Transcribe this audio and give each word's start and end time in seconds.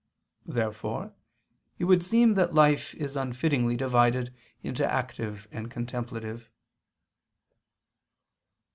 Therefore 0.47 1.13
it 1.77 1.83
would 1.83 2.03
seem 2.03 2.33
that 2.33 2.55
life 2.55 2.95
is 2.95 3.15
unfittingly 3.15 3.77
divided 3.77 4.33
into 4.63 4.83
active 4.83 5.47
and 5.51 5.69
contemplative. 5.69 6.49